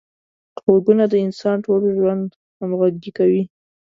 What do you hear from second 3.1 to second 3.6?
کوي